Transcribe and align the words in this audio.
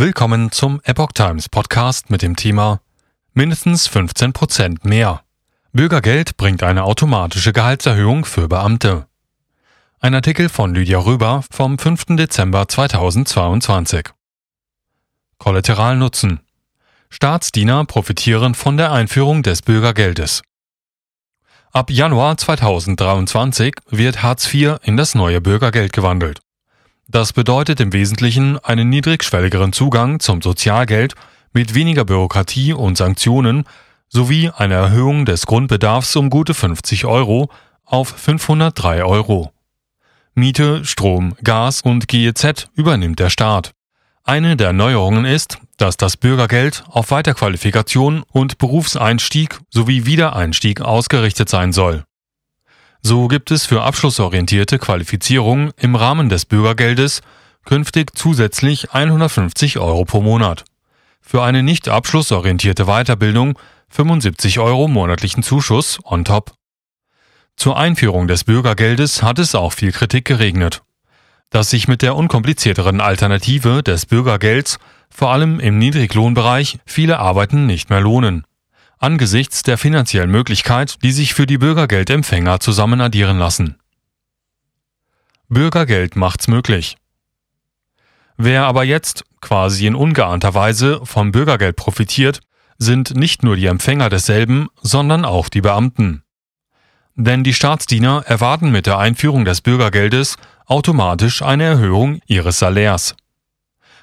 Willkommen 0.00 0.50
zum 0.50 0.80
Epoch 0.84 1.12
Times 1.12 1.50
Podcast 1.50 2.08
mit 2.08 2.22
dem 2.22 2.34
Thema 2.34 2.80
Mindestens 3.34 3.86
15 3.86 4.32
Prozent 4.32 4.82
mehr. 4.86 5.20
Bürgergeld 5.74 6.38
bringt 6.38 6.62
eine 6.62 6.84
automatische 6.84 7.52
Gehaltserhöhung 7.52 8.24
für 8.24 8.48
Beamte. 8.48 9.06
Ein 9.98 10.14
Artikel 10.14 10.48
von 10.48 10.74
Lydia 10.74 11.00
Röber 11.00 11.44
vom 11.50 11.78
5. 11.78 12.16
Dezember 12.16 12.66
2022. 12.66 14.08
Kollateralnutzen. 15.36 16.40
Staatsdiener 17.10 17.84
profitieren 17.84 18.54
von 18.54 18.78
der 18.78 18.92
Einführung 18.92 19.42
des 19.42 19.60
Bürgergeldes. 19.60 20.40
Ab 21.72 21.90
Januar 21.90 22.38
2023 22.38 23.74
wird 23.90 24.22
Hartz 24.22 24.50
IV 24.50 24.78
in 24.82 24.96
das 24.96 25.14
neue 25.14 25.42
Bürgergeld 25.42 25.92
gewandelt. 25.92 26.40
Das 27.12 27.32
bedeutet 27.32 27.80
im 27.80 27.92
Wesentlichen 27.92 28.56
einen 28.60 28.88
niedrigschwelligeren 28.88 29.72
Zugang 29.72 30.20
zum 30.20 30.42
Sozialgeld 30.42 31.14
mit 31.52 31.74
weniger 31.74 32.04
Bürokratie 32.04 32.72
und 32.72 32.96
Sanktionen 32.96 33.64
sowie 34.08 34.52
eine 34.56 34.74
Erhöhung 34.74 35.24
des 35.24 35.46
Grundbedarfs 35.46 36.14
um 36.14 36.30
gute 36.30 36.54
50 36.54 37.06
Euro 37.06 37.50
auf 37.84 38.10
503 38.10 39.02
Euro. 39.02 39.50
Miete, 40.34 40.84
Strom, 40.84 41.34
Gas 41.42 41.80
und 41.82 42.06
GEZ 42.06 42.68
übernimmt 42.74 43.18
der 43.18 43.30
Staat. 43.30 43.72
Eine 44.22 44.56
der 44.56 44.72
Neuerungen 44.72 45.24
ist, 45.24 45.58
dass 45.78 45.96
das 45.96 46.16
Bürgergeld 46.16 46.84
auf 46.86 47.10
Weiterqualifikation 47.10 48.22
und 48.30 48.58
Berufseinstieg 48.58 49.58
sowie 49.68 50.06
Wiedereinstieg 50.06 50.80
ausgerichtet 50.80 51.48
sein 51.48 51.72
soll. 51.72 52.04
So 53.02 53.28
gibt 53.28 53.50
es 53.50 53.64
für 53.64 53.82
abschlussorientierte 53.82 54.78
Qualifizierung 54.78 55.72
im 55.78 55.96
Rahmen 55.96 56.28
des 56.28 56.44
Bürgergeldes 56.44 57.22
künftig 57.64 58.10
zusätzlich 58.14 58.92
150 58.92 59.78
Euro 59.78 60.04
pro 60.04 60.20
Monat. 60.20 60.64
Für 61.20 61.42
eine 61.42 61.62
nicht 61.62 61.88
abschlussorientierte 61.88 62.84
Weiterbildung 62.84 63.58
75 63.88 64.58
Euro 64.58 64.86
monatlichen 64.86 65.42
Zuschuss 65.42 65.98
on 66.04 66.24
top. 66.24 66.52
Zur 67.56 67.78
Einführung 67.78 68.28
des 68.28 68.44
Bürgergeldes 68.44 69.22
hat 69.22 69.38
es 69.38 69.54
auch 69.54 69.72
viel 69.72 69.92
Kritik 69.92 70.26
geregnet. 70.26 70.82
Dass 71.48 71.70
sich 71.70 71.88
mit 71.88 72.02
der 72.02 72.16
unkomplizierteren 72.16 73.00
Alternative 73.00 73.82
des 73.82 74.06
Bürgergelds 74.06 74.78
vor 75.10 75.32
allem 75.32 75.58
im 75.58 75.78
Niedriglohnbereich 75.78 76.78
viele 76.84 77.18
Arbeiten 77.18 77.66
nicht 77.66 77.90
mehr 77.90 78.00
lohnen 78.00 78.44
angesichts 79.00 79.62
der 79.64 79.78
finanziellen 79.78 80.30
Möglichkeit, 80.30 81.02
die 81.02 81.10
sich 81.10 81.34
für 81.34 81.46
die 81.46 81.58
Bürgergeldempfänger 81.58 82.60
zusammen 82.60 83.00
addieren 83.00 83.38
lassen. 83.38 83.76
Bürgergeld 85.48 86.14
macht's 86.14 86.46
möglich. 86.46 86.96
Wer 88.36 88.64
aber 88.66 88.84
jetzt 88.84 89.24
quasi 89.40 89.86
in 89.86 89.94
ungeahnter 89.94 90.54
Weise 90.54 91.00
vom 91.04 91.32
Bürgergeld 91.32 91.76
profitiert, 91.76 92.40
sind 92.78 93.14
nicht 93.14 93.42
nur 93.42 93.56
die 93.56 93.66
Empfänger 93.66 94.08
desselben, 94.08 94.68
sondern 94.80 95.24
auch 95.24 95.48
die 95.48 95.60
Beamten. 95.60 96.22
Denn 97.16 97.42
die 97.42 97.52
Staatsdiener 97.52 98.22
erwarten 98.26 98.70
mit 98.70 98.86
der 98.86 98.98
Einführung 98.98 99.44
des 99.44 99.60
Bürgergeldes 99.60 100.36
automatisch 100.66 101.42
eine 101.42 101.64
Erhöhung 101.64 102.20
ihres 102.26 102.58
Salärs. 102.58 103.16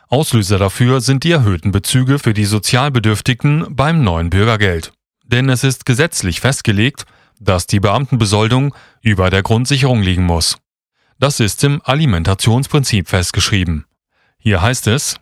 Auslöser 0.09 0.57
dafür 0.57 1.01
sind 1.01 1.25
die 1.25 1.31
erhöhten 1.31 1.71
Bezüge 1.71 2.17
für 2.17 2.33
die 2.33 2.45
Sozialbedürftigen 2.45 3.75
beim 3.75 4.03
neuen 4.03 4.29
Bürgergeld. 4.29 4.93
Denn 5.25 5.49
es 5.49 5.65
ist 5.65 5.85
gesetzlich 5.85 6.39
festgelegt, 6.39 7.05
dass 7.39 7.67
die 7.67 7.81
Beamtenbesoldung 7.81 8.73
über 9.01 9.29
der 9.29 9.43
Grundsicherung 9.43 10.01
liegen 10.01 10.25
muss. 10.25 10.57
Das 11.19 11.41
ist 11.41 11.63
im 11.65 11.81
Alimentationsprinzip 11.83 13.09
festgeschrieben. 13.09 13.85
Hier 14.37 14.61
heißt 14.61 14.87
es, 14.87 15.19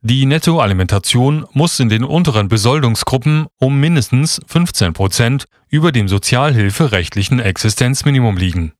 die 0.00 0.24
Nettoalimentation 0.26 1.44
muss 1.52 1.78
in 1.80 1.88
den 1.88 2.04
unteren 2.04 2.48
Besoldungsgruppen 2.48 3.46
um 3.58 3.78
mindestens 3.78 4.40
15 4.46 4.94
Prozent 4.94 5.46
über 5.68 5.92
dem 5.92 6.08
sozialhilferechtlichen 6.08 7.40
Existenzminimum 7.40 8.36
liegen. 8.36 8.72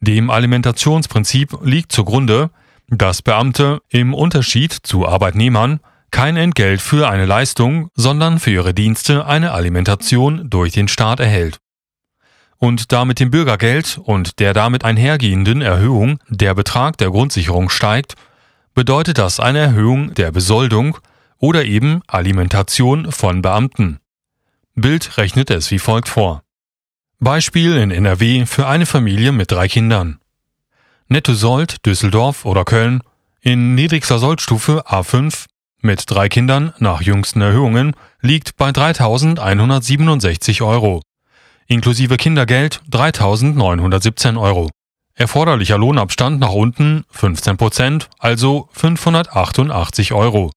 Dem 0.00 0.30
Alimentationsprinzip 0.30 1.58
liegt 1.64 1.90
zugrunde, 1.90 2.50
dass 2.88 3.22
Beamte 3.22 3.80
im 3.88 4.14
Unterschied 4.14 4.72
zu 4.72 5.06
Arbeitnehmern 5.06 5.80
kein 6.10 6.36
Entgelt 6.36 6.80
für 6.80 7.08
eine 7.08 7.26
Leistung, 7.26 7.90
sondern 7.94 8.38
für 8.38 8.50
ihre 8.50 8.74
Dienste 8.74 9.26
eine 9.26 9.52
Alimentation 9.52 10.48
durch 10.48 10.72
den 10.72 10.88
Staat 10.88 11.20
erhält. 11.20 11.58
Und 12.56 12.90
da 12.90 13.04
mit 13.04 13.20
dem 13.20 13.30
Bürgergeld 13.30 14.00
und 14.02 14.40
der 14.40 14.52
damit 14.52 14.84
einhergehenden 14.84 15.62
Erhöhung 15.62 16.18
der 16.28 16.54
Betrag 16.54 16.96
der 16.96 17.10
Grundsicherung 17.10 17.68
steigt, 17.68 18.14
bedeutet 18.74 19.18
das 19.18 19.38
eine 19.38 19.58
Erhöhung 19.58 20.14
der 20.14 20.32
Besoldung 20.32 20.98
oder 21.38 21.64
eben 21.64 22.00
Alimentation 22.06 23.12
von 23.12 23.42
Beamten. 23.42 24.00
Bild 24.74 25.18
rechnet 25.18 25.50
es 25.50 25.70
wie 25.70 25.78
folgt 25.78 26.08
vor. 26.08 26.42
Beispiel 27.20 27.76
in 27.76 27.90
NRW 27.90 28.46
für 28.46 28.66
eine 28.66 28.86
Familie 28.86 29.32
mit 29.32 29.50
drei 29.50 29.68
Kindern. 29.68 30.20
Nettosold 31.10 31.86
Düsseldorf 31.86 32.44
oder 32.44 32.66
Köln 32.66 33.00
in 33.40 33.74
niedrigster 33.74 34.18
Soldstufe 34.18 34.84
A5 34.86 35.46
mit 35.80 36.02
drei 36.10 36.28
Kindern 36.28 36.74
nach 36.80 37.00
jüngsten 37.00 37.40
Erhöhungen 37.40 37.96
liegt 38.20 38.58
bei 38.58 38.70
3.167 38.70 40.62
Euro. 40.66 41.00
Inklusive 41.66 42.18
Kindergeld 42.18 42.82
3.917 42.90 44.38
Euro. 44.38 44.68
Erforderlicher 45.14 45.78
Lohnabstand 45.78 46.40
nach 46.40 46.52
unten 46.52 47.04
15 47.10 47.56
Prozent, 47.56 48.10
also 48.18 48.68
588 48.72 50.12
Euro. 50.12 50.52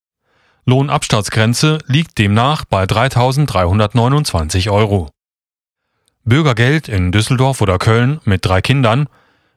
Lohnabstandsgrenze 0.66 1.78
liegt 1.88 2.18
demnach 2.18 2.66
bei 2.66 2.84
3.329 2.84 4.70
Euro. 4.70 5.10
Bürgergeld 6.26 6.90
in 6.90 7.14
Düsseldorf 7.14 7.62
oder 7.62 7.80
Köln 7.80 8.20
mit 8.26 8.46
drei 8.46 8.62
Kindern 8.62 9.08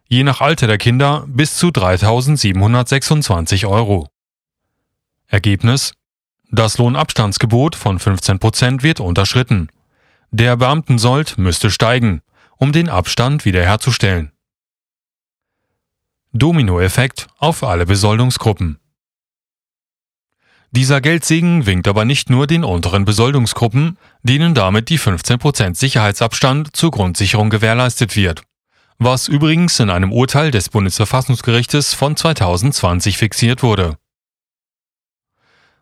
je 0.09 0.23
nach 0.23 0.41
Alter 0.41 0.67
der 0.67 0.79
Kinder 0.79 1.25
bis 1.27 1.57
zu 1.57 1.69
3.726 1.69 3.67
Euro. 3.67 4.09
Ergebnis 5.27 5.93
Das 6.51 6.79
Lohnabstandsgebot 6.79 7.75
von 7.75 7.99
15 7.99 8.39
Prozent 8.39 8.83
wird 8.83 9.01
unterschritten. 9.01 9.69
Der 10.31 10.57
Beamtensold 10.57 11.39
müsste 11.39 11.71
steigen, 11.71 12.23
um 12.57 12.73
den 12.73 12.89
Abstand 12.89 13.45
wiederherzustellen. 13.45 14.33
Dominoeffekt 16.33 17.29
auf 17.39 17.63
alle 17.63 17.87
Besoldungsgruppen. 17.87 18.79
Dieser 20.73 21.01
Geldsegen 21.01 21.67
winkt 21.67 21.87
aber 21.87 22.05
nicht 22.05 22.31
nur 22.31 22.49
den 22.49 22.65
unteren 22.65 23.05
Besoldungsgruppen, 23.05 23.97
denen 24.25 24.55
damit 24.55 24.89
die 24.89 24.99
15% 24.99 25.77
Sicherheitsabstand 25.77 26.75
zur 26.75 26.91
Grundsicherung 26.91 27.51
gewährleistet 27.51 28.17
wird 28.17 28.43
was 28.99 29.29
übrigens 29.29 29.81
in 29.81 29.91
einem 29.91 30.13
Urteil 30.13 30.51
des 30.51 30.69
Bundesverfassungsgerichtes 30.69 31.95
von 31.95 32.17
2020 32.17 33.19
fixiert 33.19 33.63
wurde. 33.63 33.97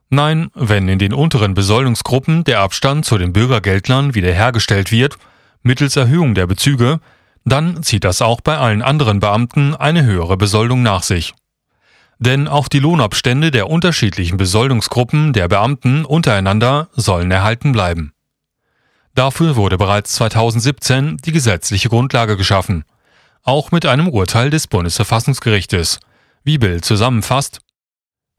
Nein, 0.09 0.50
wenn 0.55 0.89
in 0.89 0.99
den 0.99 1.15
unteren 1.15 1.55
Besoldungsgruppen 1.55 2.45
der 2.45 2.61
Abstand 2.61 3.05
zu 3.05 3.17
den 3.17 3.33
Bürgergeldlern 3.33 4.15
wiederhergestellt 4.15 4.93
wird, 4.93 5.17
mittels 5.62 5.97
Erhöhung 5.97 6.34
der 6.34 6.47
Bezüge, 6.47 7.01
dann 7.45 7.83
zieht 7.83 8.05
das 8.05 8.22
auch 8.22 8.41
bei 8.41 8.59
allen 8.59 8.83
anderen 8.83 9.21
Beamten 9.21 9.75
eine 9.75 10.05
höhere 10.05 10.37
Besoldung 10.37 10.83
nach 10.83 11.03
sich. 11.03 11.34
Denn 12.19 12.47
auch 12.47 12.69
die 12.69 12.78
Lohnabstände 12.78 13.51
der 13.51 13.69
unterschiedlichen 13.69 14.37
Besoldungsgruppen 14.37 15.33
der 15.33 15.49
Beamten 15.49 16.05
untereinander 16.05 16.89
sollen 16.93 17.31
erhalten 17.31 17.72
bleiben. 17.72 18.12
Dafür 19.15 19.56
wurde 19.56 19.77
bereits 19.77 20.12
2017 20.12 21.19
die 21.25 21.33
gesetzliche 21.33 21.89
Grundlage 21.89 22.37
geschaffen 22.37 22.84
auch 23.42 23.72
mit 23.72 23.86
einem 23.86 24.08
Urteil 24.08 24.50
des 24.50 24.66
Bundesverfassungsgerichtes. 24.66 26.00
Wie 26.44 26.58
Bild 26.58 26.84
zusammenfasst, 26.84 27.60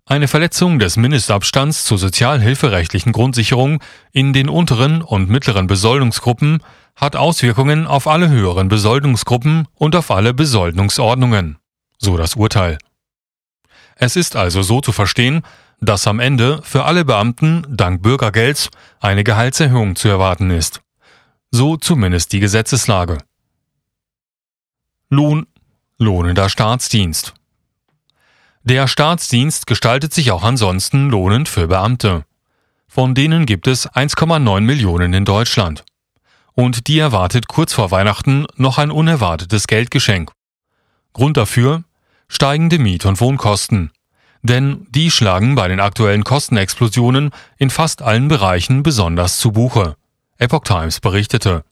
eine 0.05 0.27
Verletzung 0.27 0.79
des 0.79 0.97
Mindestabstands 0.97 1.85
zur 1.85 1.97
sozialhilferechtlichen 1.97 3.13
Grundsicherung 3.13 3.81
in 4.11 4.33
den 4.33 4.50
unteren 4.50 5.01
und 5.01 5.29
mittleren 5.29 5.67
Besoldungsgruppen 5.67 6.61
hat 6.95 7.15
Auswirkungen 7.15 7.88
auf 7.88 8.07
alle 8.07 8.29
höheren 8.29 8.67
Besoldungsgruppen 8.67 9.67
und 9.75 9.95
auf 9.95 10.11
alle 10.11 10.33
Besoldungsordnungen. 10.33 11.57
So 11.97 12.17
das 12.17 12.35
Urteil. 12.35 12.77
Es 13.95 14.17
ist 14.17 14.35
also 14.35 14.61
so 14.61 14.81
zu 14.81 14.91
verstehen, 14.91 15.41
dass 15.79 16.07
am 16.07 16.19
Ende 16.19 16.61
für 16.63 16.83
alle 16.83 17.06
Beamten 17.06 17.65
dank 17.69 18.01
Bürgergelds 18.01 18.69
eine 18.99 19.23
Gehaltserhöhung 19.23 19.95
zu 19.95 20.09
erwarten 20.09 20.49
ist. 20.49 20.81
So 21.51 21.77
zumindest 21.77 22.33
die 22.33 22.39
Gesetzeslage. 22.39 23.19
Lohn, 25.13 25.45
lohnender 26.00 26.50
Staatsdienst. 26.50 27.36
Der 28.63 28.88
Staatsdienst 28.88 29.68
gestaltet 29.68 30.12
sich 30.12 30.31
auch 30.31 30.42
ansonsten 30.44 31.12
lohnend 31.12 31.48
für 31.48 31.68
Beamte. 31.68 32.25
Von 32.88 33.13
denen 33.13 33.45
gibt 33.45 33.68
es 33.68 33.88
1,9 33.88 34.62
Millionen 34.62 35.13
in 35.13 35.24
Deutschland. 35.24 35.86
Und 36.56 36.88
die 36.88 36.98
erwartet 36.98 37.48
kurz 37.48 37.74
vor 37.74 37.92
Weihnachten 37.92 38.48
noch 38.56 38.80
ein 38.80 38.89
unerwartetes 38.89 39.68
Geldgeschenk. 39.68 40.31
Grund 41.13 41.38
dafür 41.38 41.83
steigende 42.27 42.80
Miet- 42.80 43.06
und 43.06 43.21
Wohnkosten. 43.21 43.92
Denn 44.42 44.88
die 44.89 45.12
schlagen 45.12 45.54
bei 45.54 45.68
den 45.68 45.80
aktuellen 45.80 46.24
Kostenexplosionen 46.24 47.30
in 47.57 47.69
fast 47.69 48.01
allen 48.01 48.30
Bereichen 48.30 48.81
besonders 48.81 49.38
zu 49.38 49.51
Buche. 49.51 49.95
Epoch 50.39 50.63
Times 50.63 51.00
berichtete. 51.01 51.63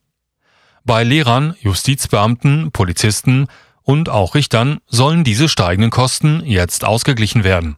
Bei 0.83 1.04
Lehrern, 1.04 1.56
Justizbeamten, 1.62 2.72
Polizisten 2.72 3.48
und 3.83 4.10
auch 4.10 4.36
Richtern 4.36 4.80
sollen 4.88 5.24
diese 5.24 5.48
steigenden 5.48 5.92
Kosten 5.92 6.44
jetzt 6.45 6.86
ausgeglichen 6.86 7.44
werden. 7.44 7.75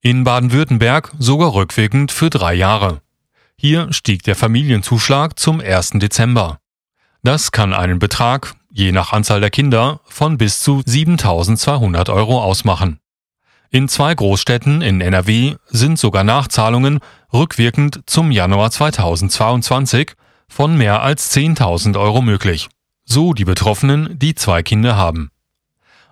In 0.00 0.24
Baden-Württemberg 0.24 1.12
sogar 1.18 1.54
rückwirkend 1.54 2.12
für 2.12 2.30
drei 2.30 2.54
Jahre. 2.54 3.00
Hier 3.56 3.92
stieg 3.92 4.22
der 4.22 4.36
Familienzuschlag 4.36 5.38
zum 5.38 5.60
1. 5.60 5.92
Dezember. 5.94 6.60
Das 7.22 7.50
kann 7.50 7.74
einen 7.74 7.98
Betrag, 7.98 8.54
je 8.70 8.92
nach 8.92 9.12
Anzahl 9.12 9.40
der 9.40 9.50
Kinder, 9.50 10.00
von 10.04 10.38
bis 10.38 10.60
zu 10.60 10.82
7200 10.84 12.10
Euro 12.10 12.42
ausmachen. 12.42 13.00
In 13.70 13.88
zwei 13.88 14.14
Großstädten 14.14 14.82
in 14.82 15.00
NRW 15.00 15.56
sind 15.66 15.98
sogar 15.98 16.24
Nachzahlungen 16.24 17.00
rückwirkend 17.32 18.00
zum 18.06 18.30
Januar 18.30 18.70
2022 18.70 20.12
von 20.50 20.76
mehr 20.76 21.02
als 21.02 21.34
10.000 21.34 21.98
Euro 21.98 22.22
möglich. 22.22 22.68
So 23.04 23.32
die 23.32 23.44
Betroffenen, 23.44 24.18
die 24.18 24.34
zwei 24.34 24.62
Kinder 24.62 24.96
haben. 24.96 25.30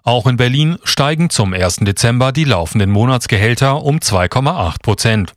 Auch 0.02 0.26
in 0.26 0.36
Berlin 0.36 0.78
steigen 0.84 1.30
zum 1.30 1.52
1. 1.52 1.78
Dezember 1.80 2.30
die 2.30 2.44
laufenden 2.44 2.90
Monatsgehälter 2.90 3.82
um 3.82 3.98
2,8 3.98 4.82
Prozent. 4.82 5.34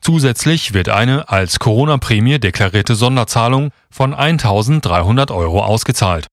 Zusätzlich 0.00 0.74
wird 0.74 0.88
eine 0.88 1.28
als 1.30 1.58
Corona-Prämie 1.58 2.38
deklarierte 2.38 2.94
Sonderzahlung 2.94 3.70
von 3.90 4.14
1.300 4.14 5.34
Euro 5.34 5.64
ausgezahlt. 5.64 6.28